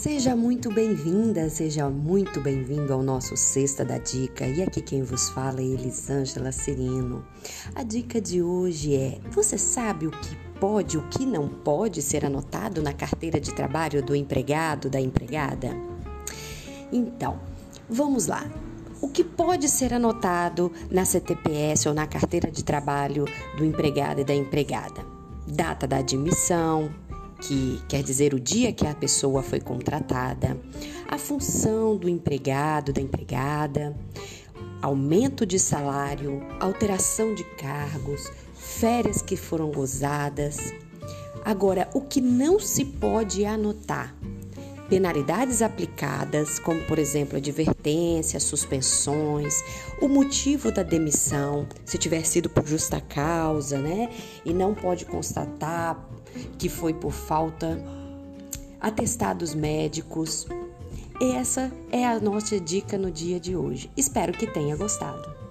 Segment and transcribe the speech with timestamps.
[0.00, 4.46] Seja muito bem-vinda, seja muito bem-vindo ao nosso Sexta da Dica.
[4.46, 7.22] E aqui quem vos fala é Elisângela Sereno.
[7.74, 12.24] A dica de hoje é: você sabe o que pode, o que não pode ser
[12.24, 15.76] anotado na carteira de trabalho do empregado, da empregada?
[16.90, 17.38] Então,
[17.86, 18.50] vamos lá.
[19.02, 24.24] O que pode ser anotado na CTPS ou na carteira de trabalho do empregado e
[24.24, 25.04] da empregada?
[25.46, 26.90] Data da admissão,
[27.40, 30.60] que quer dizer o dia que a pessoa foi contratada,
[31.08, 33.96] a função do empregado, da empregada,
[34.82, 40.72] aumento de salário, alteração de cargos, férias que foram gozadas.
[41.44, 44.14] Agora, o que não se pode anotar?
[44.90, 49.62] Penalidades aplicadas, como por exemplo advertências, suspensões,
[50.02, 54.10] o motivo da demissão, se tiver sido por justa causa, né?
[54.44, 55.96] E não pode constatar
[56.58, 57.80] que foi por falta,
[58.80, 60.46] atestados médicos.
[61.20, 63.88] Essa é a nossa dica no dia de hoje.
[63.96, 65.49] Espero que tenha gostado.